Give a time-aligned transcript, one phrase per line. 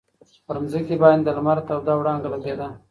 [0.45, 2.67] پر مځکي باندي د لمر توده وړانګه لګېده.